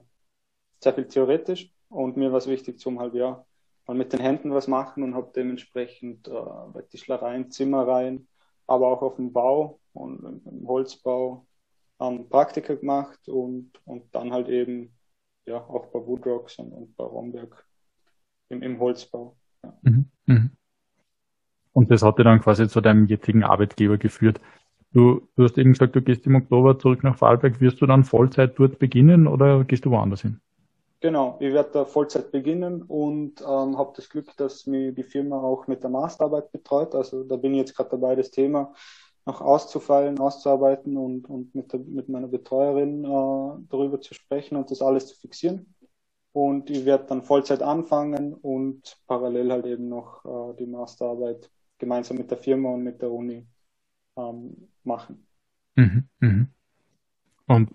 [0.80, 3.46] sehr viel theoretisch und mir war es wichtig zum halt ja
[3.88, 6.32] mal mit den Händen was machen und habe dementsprechend äh,
[6.74, 8.28] bei Tischlereien, Zimmereien,
[8.68, 11.46] aber auch auf dem Bau und im Holzbau
[12.00, 14.96] ähm, Praktika gemacht und, und dann halt eben
[15.46, 17.66] ja auch bei Woodrocks und, und bei Romberg
[18.50, 19.38] im, im Holzbau.
[19.64, 19.78] Ja.
[19.82, 20.52] Mhm, mhm.
[21.74, 24.42] Und das hat dir dann quasi zu deinem jetzigen Arbeitgeber geführt.
[24.94, 27.62] Du, du hast eben gesagt, du gehst im Oktober zurück nach Vorarlberg.
[27.62, 30.42] Wirst du dann Vollzeit dort beginnen oder gehst du woanders hin?
[31.00, 35.40] Genau, ich werde da Vollzeit beginnen und ähm, habe das Glück, dass mir die Firma
[35.40, 36.94] auch mit der Masterarbeit betreut.
[36.94, 38.74] Also da bin ich jetzt gerade dabei, das Thema
[39.26, 44.70] noch auszufallen, auszuarbeiten und, und mit, der, mit meiner Betreuerin äh, darüber zu sprechen und
[44.72, 45.74] das alles zu fixieren.
[46.34, 52.18] Und ich werde dann Vollzeit anfangen und parallel halt eben noch äh, die Masterarbeit gemeinsam
[52.18, 53.48] mit der Firma und mit der Uni
[54.18, 55.26] ähm, machen.
[55.76, 56.48] Mhm, mh.
[57.48, 57.72] Und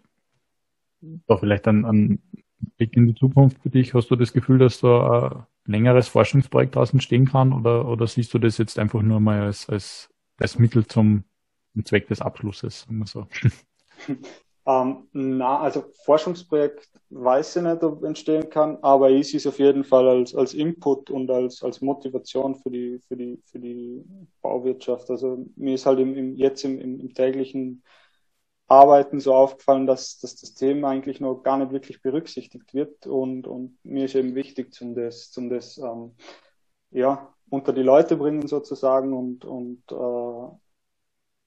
[1.27, 2.23] da vielleicht ein, ein
[2.77, 3.95] Blick in die Zukunft für dich.
[3.95, 8.33] Hast du das Gefühl, dass da ein längeres Forschungsprojekt daraus entstehen kann oder, oder siehst
[8.35, 11.25] du das jetzt einfach nur mal als, als, als Mittel zum,
[11.73, 12.83] zum Zweck des Abschlusses?
[12.83, 13.27] Sagen wir so.
[14.66, 19.61] Ähm, na, also Forschungsprojekt weiß ich nicht, ob entstehen kann, aber ich sehe es auf
[19.61, 24.05] jeden Fall als, als Input und als, als Motivation für die, für die, für die
[24.42, 25.09] Bauwirtschaft.
[25.11, 27.85] Also mir ist halt im, im, jetzt im, im, im täglichen
[28.66, 33.46] Arbeiten so aufgefallen, dass, dass das Thema eigentlich noch gar nicht wirklich berücksichtigt wird und,
[33.46, 36.16] und mir ist eben wichtig, zum das, zum das ähm,
[36.90, 40.57] ja, unter die Leute bringen sozusagen und, und äh,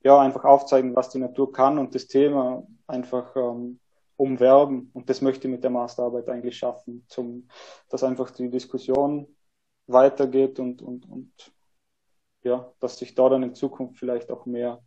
[0.02, 3.80] ja, einfach aufzeigen, was die Natur kann und das Thema einfach ähm,
[4.16, 4.90] umwerben.
[4.94, 7.48] Und das möchte ich mit der Masterarbeit eigentlich schaffen, zum,
[7.90, 9.28] dass einfach die Diskussion
[9.88, 11.32] weitergeht und, und, und
[12.44, 14.82] ja, dass sich da dann in Zukunft vielleicht auch mehr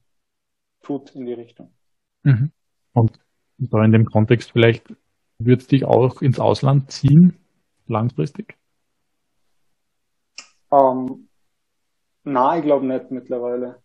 [0.82, 1.74] tut in die Richtung.
[2.22, 2.52] Mhm.
[2.92, 3.18] Und
[3.58, 4.94] da in dem Kontext vielleicht
[5.38, 7.38] wird es dich auch ins Ausland ziehen,
[7.86, 8.56] langfristig?
[10.70, 11.28] Ähm,
[12.24, 13.81] na, ich glaube nicht mittlerweile.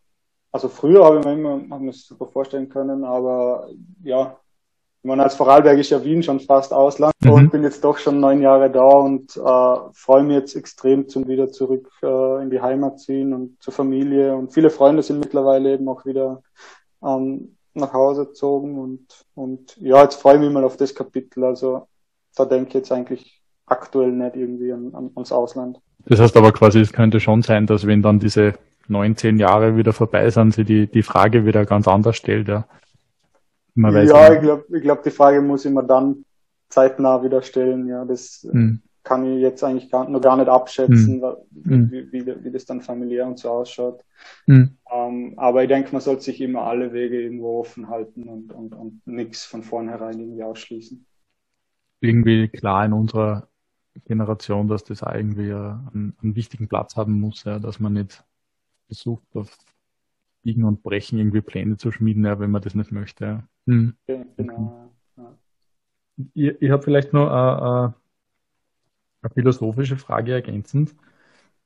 [0.58, 3.70] Also früher habe ich mir immer hab mir super vorstellen können, aber
[4.04, 4.40] ja,
[5.04, 7.32] ich meine, als Vorarlberg ist ja Wien schon fast Ausland mhm.
[7.32, 11.28] und bin jetzt doch schon neun Jahre da und äh, freue mich jetzt extrem zum
[11.28, 14.36] wieder zurück äh, in die Heimat ziehen und zur Familie.
[14.36, 16.42] Und viele Freunde sind mittlerweile eben auch wieder
[17.06, 21.44] ähm, nach Hause gezogen und, und ja, jetzt freue ich mich mal auf das Kapitel.
[21.44, 21.86] Also
[22.36, 25.78] da denke ich jetzt eigentlich aktuell nicht irgendwie an, an, ans Ausland.
[26.08, 28.56] Das heißt aber quasi, es könnte schon sein, dass wenn dann diese
[28.90, 32.48] neun, zehn Jahre wieder vorbei sind, sie die, die Frage wieder ganz anders stellt.
[32.48, 32.68] Ja,
[33.76, 36.26] Man weiß ja ich glaube, ich glaub, die Frage muss ich mir dann
[36.70, 37.88] zeitnah wieder stellen.
[37.88, 38.82] Ja, das hm.
[39.04, 41.22] kann ich jetzt eigentlich gar, noch gar nicht abschätzen,
[41.64, 41.92] hm.
[41.92, 44.04] wie, wie, wie, das dann familiär und so ausschaut.
[44.46, 44.78] Hm.
[44.94, 48.74] Ähm, aber ich denke, man sollte sich immer alle Wege irgendwo offen halten und, und,
[48.74, 51.06] und nichts von vornherein irgendwie ausschließen.
[52.00, 53.48] Irgendwie klar in unserer
[54.06, 58.24] Generation, dass das irgendwie einen, einen wichtigen Platz haben muss, ja, dass man nicht
[58.88, 59.58] versucht, auf
[60.44, 63.26] Biegen und Brechen irgendwie Pläne zu schmieden, ja, wenn man das nicht möchte.
[63.26, 63.44] Ja.
[63.68, 63.94] Hm.
[64.38, 64.92] Genau.
[66.34, 67.94] Ich, ich habe vielleicht noch eine,
[69.22, 70.96] eine philosophische Frage ergänzend.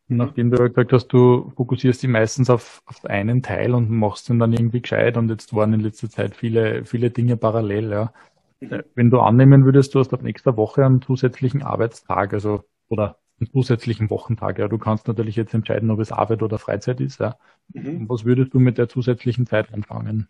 [0.07, 0.17] Mhm.
[0.17, 4.39] Nachdem du gesagt hast, du fokussierst dich meistens auf, auf einen Teil und machst ihn
[4.39, 8.13] dann irgendwie gescheit und jetzt waren in letzter Zeit viele, viele Dinge parallel, ja.
[8.59, 8.83] Mhm.
[8.93, 14.09] Wenn du annehmen würdest, du hast ab nächster Woche einen zusätzlichen Arbeitstag, also oder zusätzlichen
[14.09, 14.59] Wochentag.
[14.59, 17.19] Ja, du kannst natürlich jetzt entscheiden, ob es Arbeit oder Freizeit ist.
[17.19, 17.37] Ja.
[17.69, 18.07] Mhm.
[18.09, 20.27] Was würdest du mit der zusätzlichen Zeit anfangen?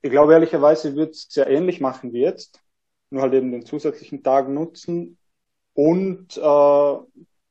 [0.00, 2.62] Ich glaube ehrlicherweise, ich würde es sehr ähnlich machen wie jetzt,
[3.10, 5.18] nur halt eben den zusätzlichen Tag nutzen
[5.74, 6.96] und äh,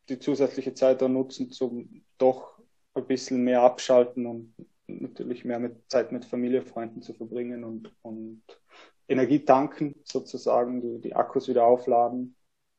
[0.10, 2.58] die zusätzliche Zeit dann nutzen, zum doch
[2.94, 4.54] ein bisschen mehr abschalten und
[4.88, 8.42] natürlich mehr mit Zeit mit Familie, Freunden zu verbringen und, und
[9.10, 12.37] Energie tanken, sozusagen, die, die Akkus wieder aufladen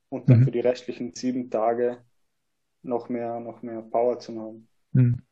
[0.09, 0.45] und dann mhm.
[0.45, 1.99] für die restlichen sieben Tage
[2.83, 4.69] noch mehr, noch mehr Power zu haben.
[4.93, 5.23] Mhm.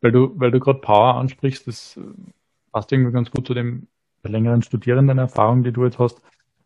[0.00, 2.02] Weil du, weil du gerade Power ansprichst, das äh,
[2.72, 3.88] passt irgendwie ganz gut zu dem
[4.22, 6.22] längeren Studierendenerfahrung, die du jetzt hast.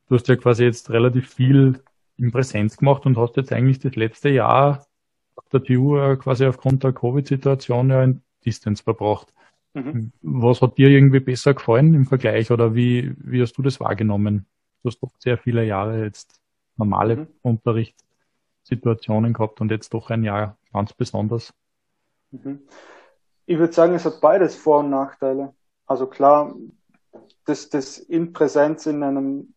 [0.08, 1.80] Du hast ja quasi jetzt relativ viel
[2.16, 4.86] in Präsenz gemacht und hast jetzt eigentlich das letzte Jahr
[5.36, 9.32] auf der TU äh, quasi aufgrund der Covid-Situation ja in Distance verbracht.
[9.72, 10.12] Mhm.
[10.22, 14.46] Was hat dir irgendwie besser gefallen im Vergleich oder wie, wie hast du das wahrgenommen?
[14.82, 16.40] Du hast doch sehr viele Jahre jetzt
[16.76, 17.28] normale mhm.
[17.42, 21.54] Unterrichtssituationen gehabt und jetzt doch ein Jahr ganz besonders?
[22.30, 22.62] Mhm.
[23.46, 25.54] Ich würde sagen, es hat beides Vor- und Nachteile.
[25.86, 26.54] Also klar,
[27.44, 29.54] das, das in Präsenz in einem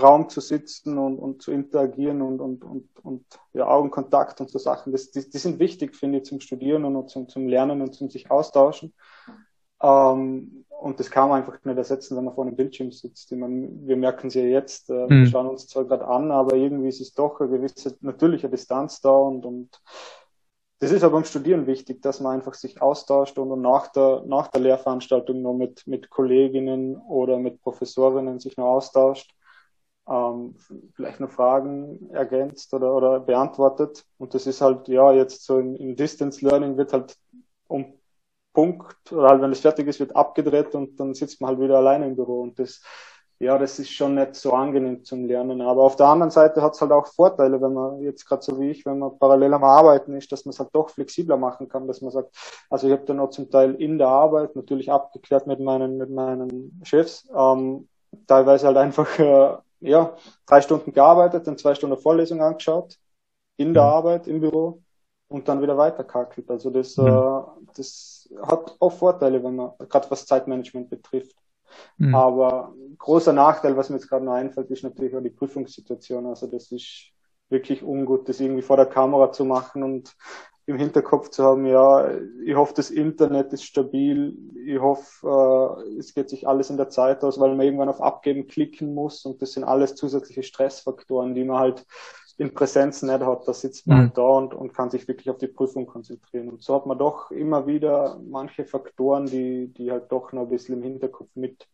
[0.00, 4.58] Raum zu sitzen und, und zu interagieren und, und, und, und ja, Augenkontakt und so
[4.58, 7.94] Sachen, das, die, die sind wichtig, finde ich, zum Studieren und zum, zum Lernen und
[7.94, 8.92] zum sich austauschen.
[9.84, 13.30] Ähm, und das kann man einfach nicht ersetzen, wenn man vor einem Bildschirm sitzt.
[13.30, 15.08] Ich meine, wir merken es ja jetzt, äh, mhm.
[15.08, 19.00] wir schauen uns zwar gerade an, aber irgendwie ist es doch eine gewisse natürliche Distanz
[19.00, 19.80] da und, und
[20.80, 24.48] das ist aber beim Studieren wichtig, dass man einfach sich austauscht und nach der, nach
[24.48, 29.34] der Lehrveranstaltung noch mit, mit Kolleginnen oder mit Professorinnen sich noch austauscht,
[30.06, 30.56] ähm,
[30.94, 34.04] vielleicht noch Fragen ergänzt oder, oder beantwortet.
[34.18, 37.16] Und das ist halt, ja, jetzt so im, im Distance Learning wird halt
[37.68, 37.93] um
[38.54, 41.76] Punkt, oder halt, wenn es fertig ist, wird abgedreht und dann sitzt man halt wieder
[41.76, 42.40] alleine im Büro.
[42.40, 42.80] Und das,
[43.40, 45.60] ja, das ist schon nicht so angenehm zum Lernen.
[45.60, 48.58] Aber auf der anderen Seite hat es halt auch Vorteile, wenn man jetzt gerade so
[48.60, 51.68] wie ich, wenn man parallel am Arbeiten ist, dass man es halt doch flexibler machen
[51.68, 52.34] kann, dass man sagt,
[52.70, 56.10] also ich habe dann auch zum Teil in der Arbeit natürlich abgeklärt mit meinen mit
[56.10, 57.88] meinen Chefs, ähm,
[58.28, 62.96] teilweise halt einfach äh, ja drei Stunden gearbeitet, dann zwei Stunden Vorlesung angeschaut
[63.56, 63.88] in der mhm.
[63.88, 64.83] Arbeit im Büro
[65.28, 66.50] und dann wieder weiterkackelt.
[66.50, 67.06] Also das mhm.
[67.06, 67.42] äh,
[67.76, 71.36] das hat auch Vorteile, wenn man gerade was Zeitmanagement betrifft.
[71.98, 72.14] Mhm.
[72.14, 76.26] Aber großer Nachteil, was mir jetzt gerade noch einfällt, ist natürlich auch die Prüfungssituation.
[76.26, 77.10] Also das ist
[77.48, 80.14] wirklich ungut, das irgendwie vor der Kamera zu machen und
[80.66, 82.10] im Hinterkopf zu haben, ja,
[82.44, 84.34] ich hoffe, das Internet ist stabil,
[84.64, 88.00] ich hoffe, äh, es geht sich alles in der Zeit aus, weil man irgendwann auf
[88.00, 91.84] Abgeben klicken muss und das sind alles zusätzliche Stressfaktoren, die man halt
[92.38, 93.46] in Präsenz nicht hat.
[93.46, 94.02] Da sitzt man mhm.
[94.02, 96.48] halt da und, und kann sich wirklich auf die Prüfung konzentrieren.
[96.48, 100.48] Und so hat man doch immer wieder manche Faktoren, die, die halt doch noch ein
[100.48, 101.66] bisschen im Hinterkopf mit,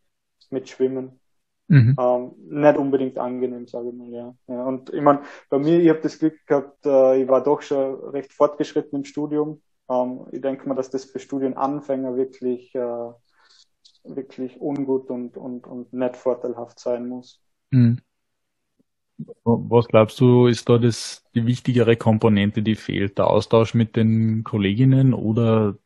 [0.50, 1.20] mitschwimmen.
[1.68, 1.94] Mhm.
[2.00, 4.34] Ähm, nicht unbedingt angenehm, sage ich mal, ja.
[4.48, 7.62] ja und ich meine, bei mir, ich habe das Glück gehabt, äh, ich war doch
[7.62, 9.62] schon recht fortgeschritten im Studium.
[9.88, 13.12] Ähm, ich denke mal, dass das für Studienanfänger wirklich, äh,
[14.02, 17.40] wirklich ungut und, und, und nicht vorteilhaft sein muss.
[17.70, 18.00] Mhm.
[19.44, 23.18] Was glaubst du, ist da das, die wichtigere Komponente, die fehlt?
[23.18, 25.76] Der Austausch mit den Kolleginnen oder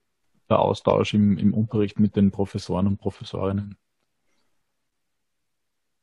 [0.49, 3.77] der Austausch im, im Unterricht mit den Professoren und Professorinnen?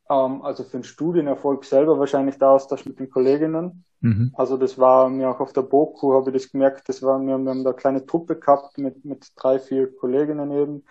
[0.09, 3.85] Ähm, also für den Studienerfolg selber wahrscheinlich der Austausch mit den Kolleginnen.
[4.01, 4.31] Mhm.
[4.35, 7.37] Also das war mir auch auf der BOKU, habe ich das gemerkt, das war, wir,
[7.37, 10.83] wir haben da eine kleine Truppe gehabt mit, mit drei, vier Kolleginnen eben.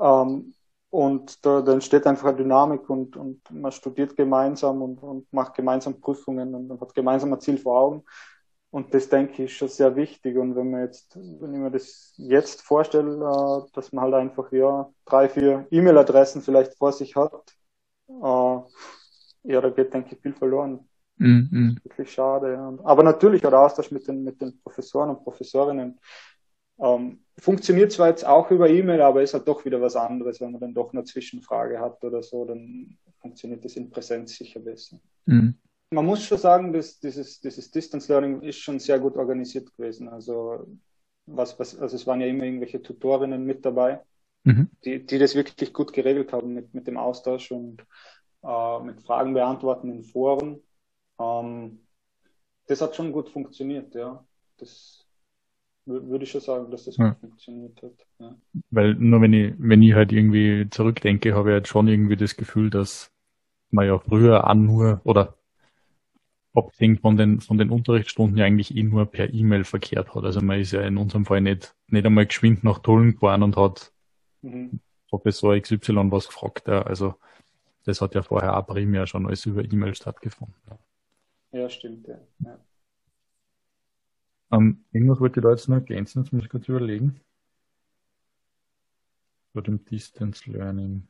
[0.00, 0.54] Ähm,
[0.94, 5.54] und da, da entsteht einfach eine Dynamik und, und man studiert gemeinsam und, und macht
[5.54, 8.04] gemeinsam Prüfungen und, hat gemeinsam ein Ziel vor Augen.
[8.70, 10.36] Und das denke ich ist schon sehr wichtig.
[10.36, 14.52] Und wenn man jetzt, wenn ich mir das jetzt vorstelle, äh, dass man halt einfach
[14.52, 17.56] ja drei, vier E-Mail-Adressen vielleicht vor sich hat,
[18.08, 20.88] äh, ja, da geht, denke ich, viel verloren.
[21.16, 21.48] Mhm.
[21.50, 22.78] Das ist wirklich schade.
[22.84, 25.98] Aber natürlich auch der Austausch mit den, mit den Professoren und Professorinnen.
[26.78, 30.52] Ähm, funktioniert zwar jetzt auch über E-Mail, aber ist halt doch wieder was anderes, wenn
[30.52, 34.98] man dann doch eine Zwischenfrage hat oder so, dann funktioniert das in Präsenz sicher besser.
[35.26, 35.54] Mhm.
[35.90, 40.08] Man muss schon sagen, dass dieses, dieses Distance Learning ist schon sehr gut organisiert gewesen.
[40.08, 40.66] Also
[41.26, 44.00] was, was, also es waren ja immer irgendwelche Tutorinnen mit dabei,
[44.44, 44.70] mhm.
[44.84, 47.84] die, die das wirklich gut geregelt haben mit, mit dem Austausch und
[48.42, 50.60] äh, mit Fragen beantworten in Foren.
[51.18, 51.86] Ähm,
[52.66, 54.24] das hat schon gut funktioniert, ja.
[54.58, 55.03] Das
[55.86, 57.10] würde ich schon sagen, dass das ja.
[57.10, 58.06] gut funktioniert hat.
[58.18, 58.34] Ja.
[58.70, 62.36] Weil nur wenn ich, wenn ich halt irgendwie zurückdenke, habe ich halt schon irgendwie das
[62.36, 63.12] Gefühl, dass
[63.70, 65.36] man ja früher auch nur oder
[66.54, 70.24] abgesehen von den, von den Unterrichtsstunden ja eigentlich eh nur per E-Mail verkehrt hat.
[70.24, 73.56] Also man ist ja in unserem Fall nicht, nicht einmal geschwind nach Tollen gefahren und
[73.56, 73.92] hat
[74.42, 74.80] mhm.
[75.10, 76.68] Professor XY was gefragt.
[76.68, 76.82] Ja.
[76.82, 77.14] Also
[77.84, 80.54] das hat ja vorher auch primär schon alles über E-Mail stattgefunden.
[81.52, 82.18] Ja, stimmt, ja.
[82.44, 82.58] ja.
[84.54, 87.20] Ähm, irgendwas wollte ich da jetzt noch ergänzen, jetzt muss ich kurz überlegen.
[89.52, 91.08] Bei dem Distance Learning.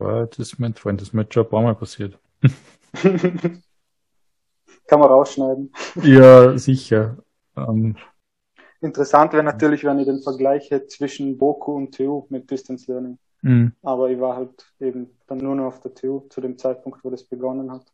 [0.00, 2.18] Ja, das ist mir entfallen, das ist mir schon ein paar Mal passiert.
[4.86, 5.72] Kann man rausschneiden.
[6.02, 7.16] Ja, sicher.
[7.56, 7.96] Ähm,
[8.80, 13.18] Interessant wäre natürlich, wenn ich den Vergleich hätte zwischen Boku und TU mit Distance Learning.
[13.40, 13.72] Mhm.
[13.82, 17.10] Aber ich war halt eben dann nur noch auf der TU zu dem Zeitpunkt, wo
[17.10, 17.93] das begonnen hat.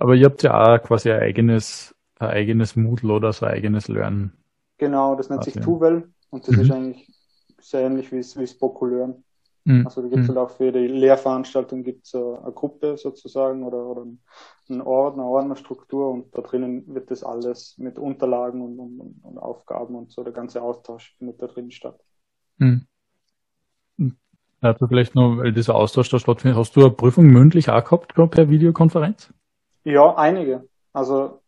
[0.00, 3.86] Aber ihr habt ja auch quasi ein eigenes, ein eigenes Moodle oder so ein eigenes
[3.86, 4.32] Lernen.
[4.78, 6.62] Genau, das nennt sich Tuvel und das mhm.
[6.62, 7.12] ist eigentlich
[7.60, 9.22] sehr ähnlich wie es Boku Learn.
[9.64, 9.86] Mhm.
[9.86, 10.36] Also da gibt es mhm.
[10.36, 14.06] halt auch für die Lehrveranstaltung gibt's eine, eine Gruppe sozusagen oder, oder
[14.70, 19.38] einen Ordner, eine Ordnerstruktur und da drinnen wird das alles mit Unterlagen und, und, und
[19.38, 22.00] Aufgaben und so, der ganze Austausch findet da drin statt.
[22.56, 22.86] Mhm.
[24.62, 28.14] Also vielleicht noch, weil dieser Austausch da stattfindet, hast du eine Prüfung mündlich auch gehabt,
[28.14, 29.32] per Videokonferenz?
[29.84, 30.68] Ja, einige.
[30.92, 31.40] Also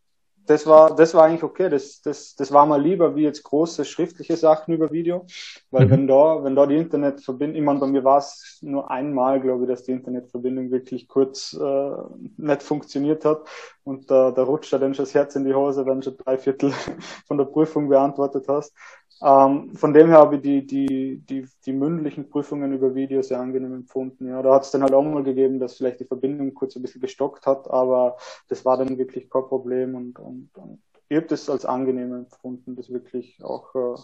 [0.47, 1.69] das war, das war eigentlich okay.
[1.69, 5.25] Das, das, das war mal lieber wie jetzt große schriftliche Sachen über Video,
[5.71, 5.91] weil mhm.
[5.91, 9.65] wenn da, wenn da die Internetverbindung, ich meine, bei mir war es nur einmal, glaube
[9.65, 11.91] ich, dass die Internetverbindung wirklich kurz äh,
[12.37, 13.43] nicht funktioniert hat
[13.85, 16.17] und da, da rutscht ja dann schon das Herz in die Hose, wenn du schon
[16.17, 16.73] drei Viertel
[17.27, 18.75] von der Prüfung beantwortet hast.
[19.25, 23.39] Ähm, von dem her habe ich die, die, die, die mündlichen Prüfungen über Video sehr
[23.39, 24.29] angenehm empfunden.
[24.29, 26.83] Ja, da hat es dann halt auch mal gegeben, dass vielleicht die Verbindung kurz ein
[26.83, 28.17] bisschen gestockt hat, aber
[28.49, 32.75] das war dann wirklich kein Problem und, und, und ich habe das als angenehm empfunden,
[32.75, 34.01] das wirklich auch äh,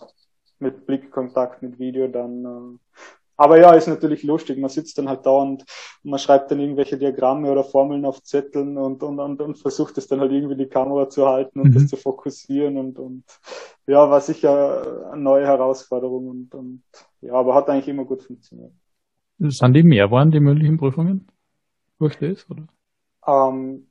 [0.60, 2.98] mit Blickkontakt mit Video dann äh,
[3.38, 4.58] aber ja, ist natürlich lustig.
[4.58, 5.64] Man sitzt dann halt da und
[6.02, 10.08] man schreibt dann irgendwelche Diagramme oder Formeln auf Zetteln und, und, und, und versucht es
[10.08, 11.74] dann halt irgendwie die Kamera zu halten und mhm.
[11.74, 13.24] das zu fokussieren und, und
[13.86, 16.82] ja, war sicher eine neue Herausforderung und, und
[17.20, 18.72] ja, aber hat eigentlich immer gut funktioniert.
[19.38, 21.28] Sind die mehr waren, die mündlichen Prüfungen?
[22.00, 22.66] Durch das, oder?
[23.24, 23.87] Ähm,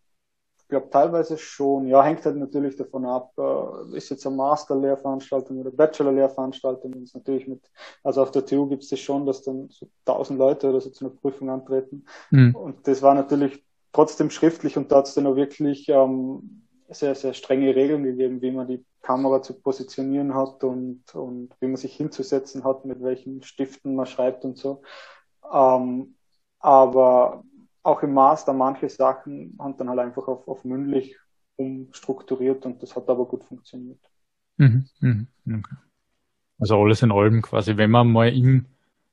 [0.67, 1.87] glaube teilweise schon.
[1.87, 6.93] Ja, hängt halt natürlich davon ab, äh, ist jetzt eine Master-Lehrveranstaltung oder Bachelor-Lehrveranstaltung.
[7.03, 7.61] ist natürlich mit,
[8.03, 10.89] also auf der TU gibt es das schon, dass dann so tausend Leute oder so
[10.89, 12.05] zu einer Prüfung antreten.
[12.31, 12.55] Mhm.
[12.55, 17.15] Und das war natürlich trotzdem schriftlich und da hat es dann auch wirklich ähm, sehr,
[17.15, 21.77] sehr strenge Regeln gegeben, wie man die Kamera zu positionieren hat und, und wie man
[21.77, 24.81] sich hinzusetzen hat, mit welchen Stiften man schreibt und so.
[25.51, 26.15] Ähm,
[26.59, 27.43] aber
[27.87, 31.15] auch im Master manche Sachen haben dann halt einfach auf, auf mündlich
[31.55, 33.99] umstrukturiert und das hat aber gut funktioniert.
[34.57, 35.75] Mhm, mhm, okay.
[36.59, 38.65] Also alles in allem quasi, wenn man mal im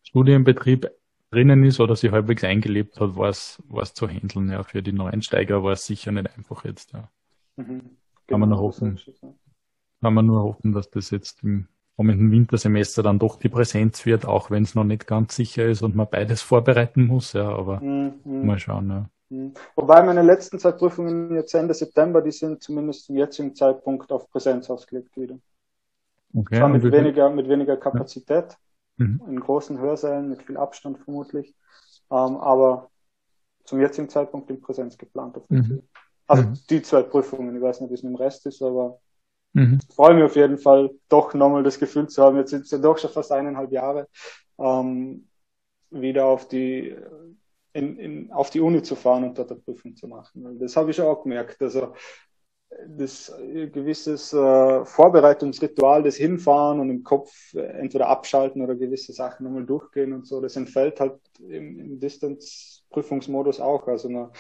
[0.03, 0.91] Studienbetrieb
[1.31, 3.63] drinnen ist oder sich halbwegs eingelebt hat, war es,
[3.95, 4.51] zu handeln.
[4.51, 6.93] Ja, für die Neueinsteiger war es sicher nicht einfach jetzt.
[6.93, 7.09] Ja.
[7.57, 9.01] Mhm, genau, kann man nur genau, hoffen,
[10.01, 14.27] kann man nur hoffen, dass das jetzt im kommenden Wintersemester dann doch die Präsenz wird,
[14.27, 17.81] auch wenn es noch nicht ganz sicher ist und man beides vorbereiten muss, ja, aber
[17.81, 18.21] mhm.
[18.25, 19.09] mal schauen, ja.
[19.31, 19.55] Mhm.
[19.75, 24.31] Wobei meine letzten zwei Prüfungen jetzt Ende September, die sind zumindest zum jetzigen Zeitpunkt auf
[24.31, 25.39] Präsenz ausgelegt wieder.
[26.35, 26.59] Okay.
[26.59, 28.57] Zwar mit weniger, mit weniger Kapazität,
[28.99, 29.07] ja.
[29.07, 29.23] mhm.
[29.29, 31.55] in großen Hörsälen, mit viel Abstand vermutlich,
[32.11, 32.91] ähm, aber
[33.65, 35.37] zum jetzigen Zeitpunkt in Präsenz geplant.
[35.49, 35.83] Mhm.
[36.27, 36.59] Also mhm.
[36.71, 39.01] die zwei Prüfungen, ich weiß nicht, wie es mit dem Rest ist, aber
[39.55, 39.79] Mhm.
[39.95, 42.79] Freue mich auf jeden Fall, doch nochmal das Gefühl zu haben, jetzt sind es ja
[42.79, 44.09] doch schon fast eineinhalb Jahre,
[44.59, 45.29] ähm,
[45.91, 46.95] wieder auf die,
[47.73, 50.59] in, in, auf die Uni zu fahren und dort eine Prüfung zu machen.
[50.59, 51.63] Das habe ich auch gemerkt.
[51.63, 51.95] Also
[52.89, 53.33] das
[53.73, 60.13] gewisses äh, Vorbereitungsritual, das Hinfahren und im Kopf entweder abschalten oder gewisse Sachen nochmal durchgehen
[60.13, 63.87] und so, das entfällt halt im, im Distance-Prüfungsmodus auch.
[63.87, 64.31] Also man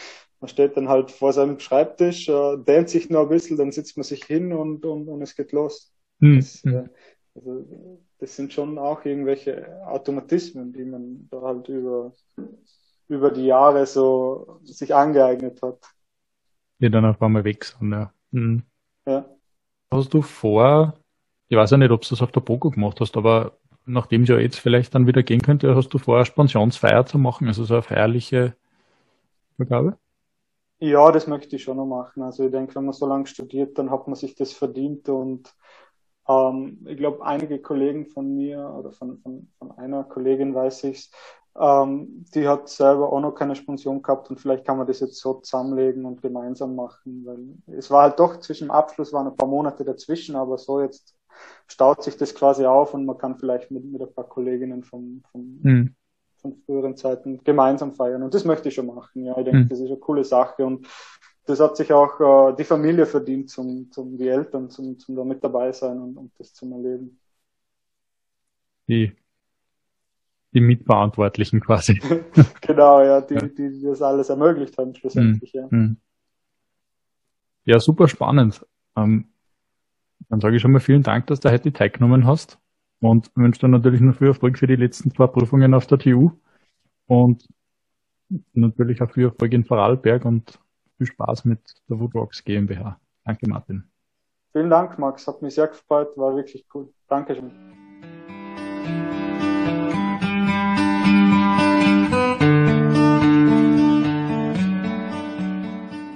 [0.40, 3.97] man steht dann halt vor seinem Schreibtisch, äh, dehnt sich nur ein bisschen, dann sitzt
[3.97, 5.92] man sich hin und, und, und es geht los.
[6.18, 6.37] Mhm.
[6.37, 6.88] Das, äh,
[7.35, 12.12] also, das sind schon auch irgendwelche Automatismen, die man da halt über,
[13.09, 15.81] über die Jahre so sich angeeignet hat.
[16.81, 18.12] Die dann auf einmal weg sind, ja.
[18.31, 18.62] Mhm.
[19.07, 19.29] ja.
[19.90, 20.94] Hast du vor,
[21.49, 24.29] ich weiß ja nicht, ob du das auf der Pogo gemacht hast, aber nachdem es
[24.29, 27.64] ja jetzt vielleicht dann wieder gehen könnte, hast du vor, eine Spensionsfeier zu machen, also
[27.64, 28.57] so eine feierliche
[29.57, 29.99] Vergabe?
[30.85, 32.23] Ja, das möchte ich schon noch machen.
[32.23, 35.09] Also ich denke, wenn man so lange studiert, dann hat man sich das verdient.
[35.09, 35.55] Und
[36.29, 41.11] ähm, ich glaube, einige Kollegen von mir oder von, von, von einer Kollegin weiß ich's,
[41.59, 44.29] ähm, die hat selber auch noch keine Spension gehabt.
[44.29, 48.20] Und vielleicht kann man das jetzt so zusammenlegen und gemeinsam machen, weil es war halt
[48.20, 51.16] doch zwischen dem Abschluss waren ein paar Monate dazwischen, aber so jetzt
[51.66, 55.23] staut sich das quasi auf und man kann vielleicht mit, mit ein paar Kolleginnen vom,
[55.33, 55.94] vom, mhm
[56.44, 58.22] von früheren Zeiten gemeinsam feiern.
[58.22, 59.24] Und das möchte ich schon machen.
[59.24, 59.68] Ja, ich denke, mhm.
[59.70, 60.66] das ist eine coole Sache.
[60.66, 60.87] Und
[61.46, 65.24] das hat sich auch äh, die Familie verdient, zum, zum die Eltern, zum, zum da
[65.24, 67.18] mit dabei sein und, und das zum Erleben.
[68.88, 69.12] Die,
[70.52, 71.98] die Mitverantwortlichen quasi.
[72.61, 73.40] genau, ja, die, ja.
[73.40, 75.61] die, die das alles ermöglicht haben, schlussendlich, mhm.
[75.61, 75.68] ja.
[75.70, 75.96] Mhm.
[77.64, 78.66] Ja, super spannend.
[78.96, 79.28] Ähm,
[80.28, 82.59] dann sage ich schon mal vielen Dank, dass du heute teilgenommen hast
[83.05, 86.31] und wünsche dir natürlich noch viel Erfolg für die letzten zwei Prüfungen auf der TU
[87.07, 87.47] und
[88.55, 90.59] natürlich auch viel Erfolg in Vorarlberg und
[90.97, 92.99] viel Spaß mit der Woodrocks GmbH.
[93.27, 93.85] Danke, Martin.
[94.53, 95.27] Vielen Dank, Max.
[95.27, 96.17] Hat mich sehr gefreut.
[96.17, 96.88] War wirklich cool.
[97.07, 97.51] Dankeschön.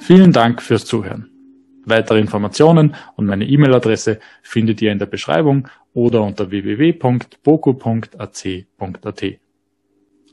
[0.01, 1.29] Vielen Dank fürs Zuhören.
[1.85, 7.41] Weitere Informationen und meine E-Mail-Adresse findet ihr in der Beschreibung oder unter www.boku.ac.at.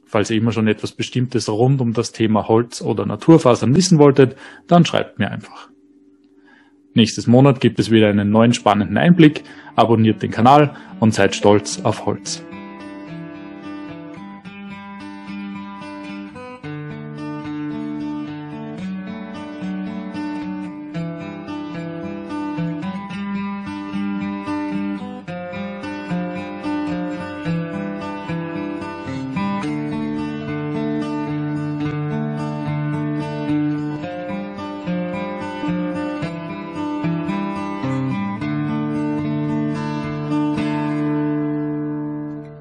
[0.05, 4.35] Falls ihr immer schon etwas Bestimmtes rund um das Thema Holz oder Naturfasern wissen wolltet,
[4.67, 5.69] dann schreibt mir einfach.
[6.93, 9.43] Nächstes Monat gibt es wieder einen neuen spannenden Einblick,
[9.75, 12.43] abonniert den Kanal und seid stolz auf Holz.